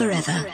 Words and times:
forever 0.00 0.49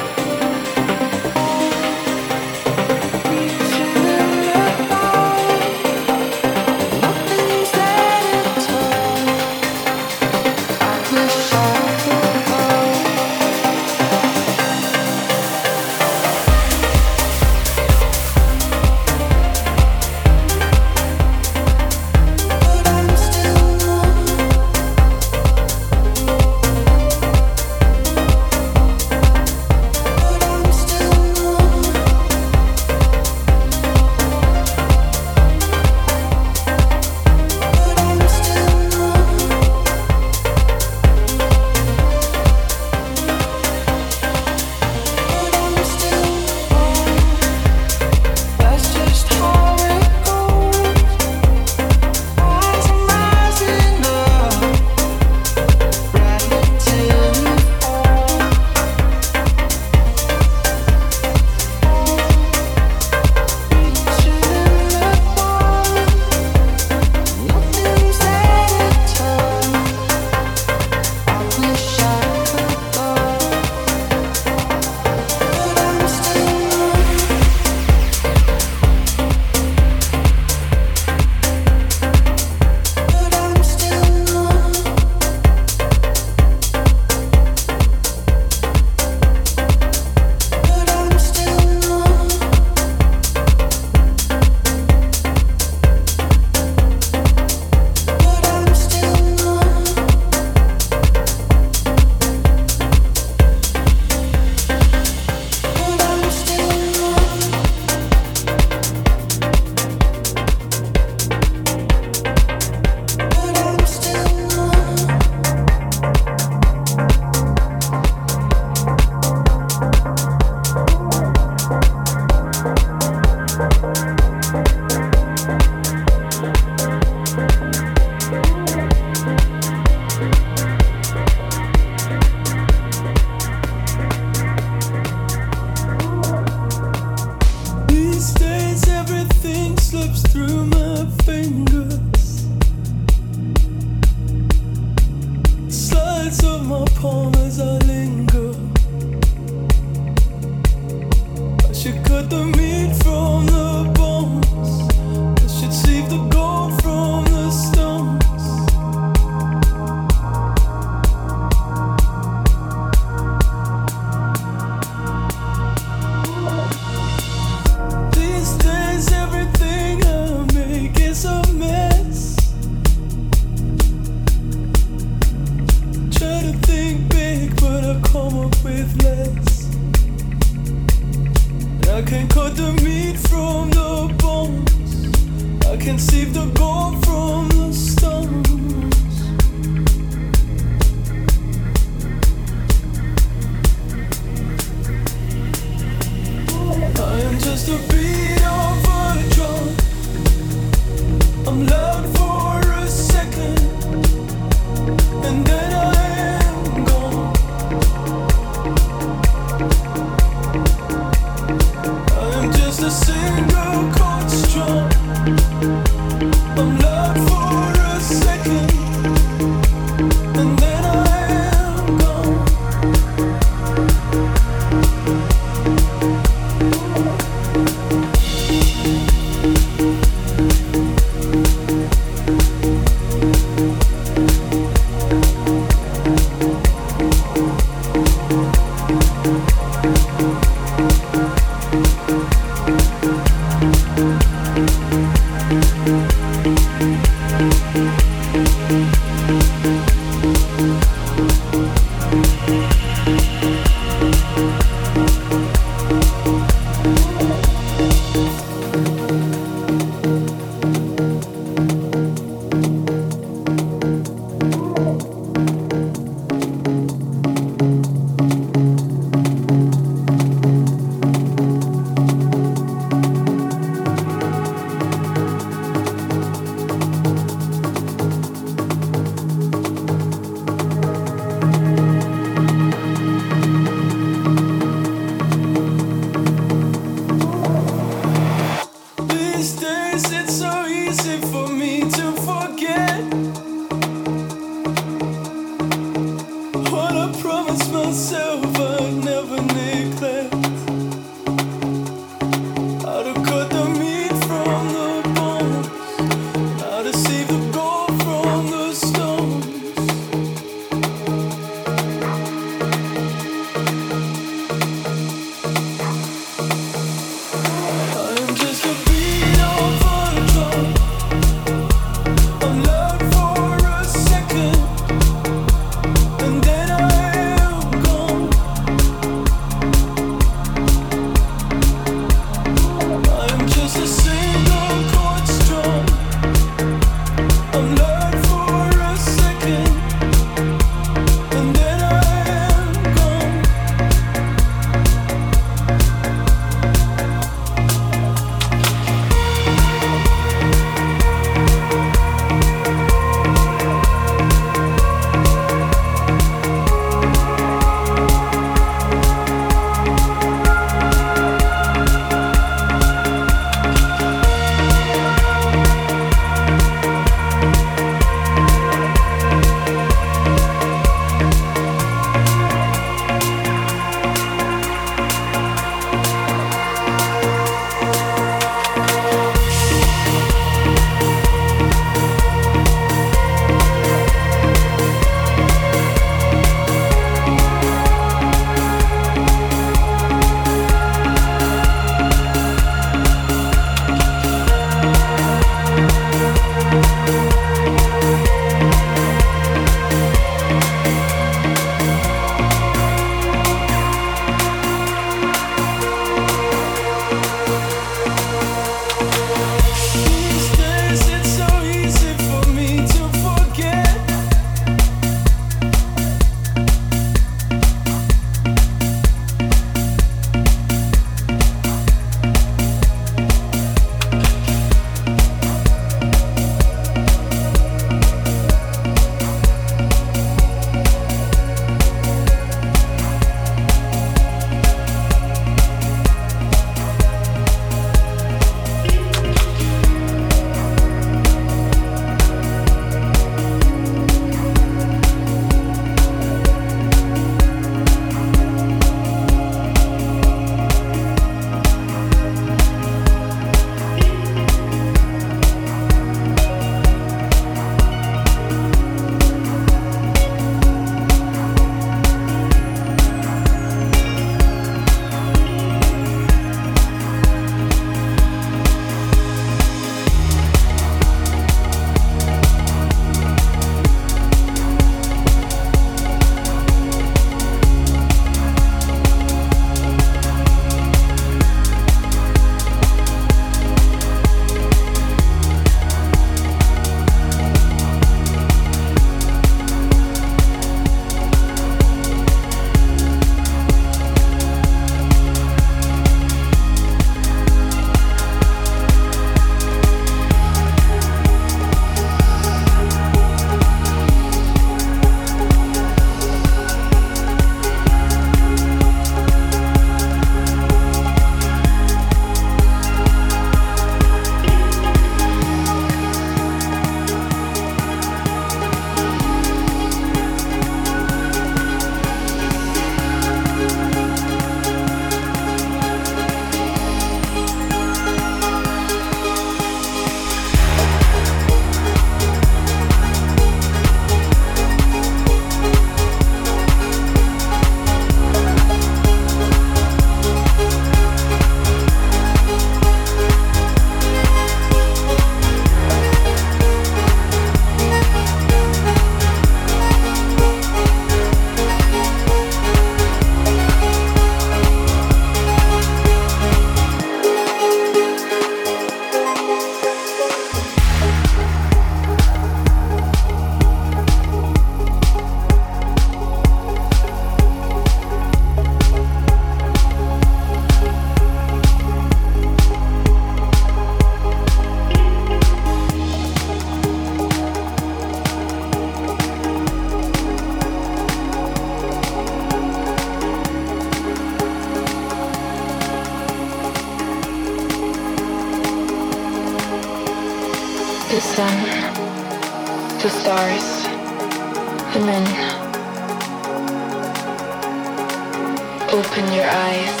Open 598.90 599.32
your 599.34 599.44
eyes. 599.44 600.00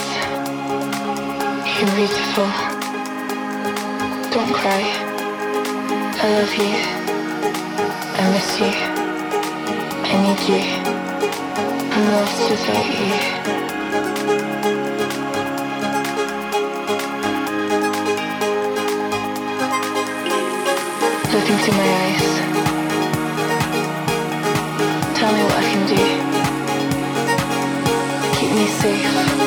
You're 1.78 1.94
beautiful. 1.94 2.48
Don't 4.32 4.52
cry. 4.54 4.82
I 6.16 6.26
love 6.32 6.54
you. 6.56 6.72
I 8.16 8.22
miss 8.32 8.50
you. 8.58 8.72
I 10.08 10.12
need 10.24 10.40
you. 10.48 10.62
I'm 11.92 12.04
lost 12.14 12.40
without 12.50 12.86
you. 12.96 13.16
Look 21.32 21.48
into 21.50 21.70
my 21.72 21.88
eyes. 22.04 22.28
Tell 25.18 25.30
me 25.34 25.42
what 25.44 25.56
I 25.56 25.64
can 25.72 25.82
do 25.94 26.37
me 28.58 28.66
safe. 28.66 29.37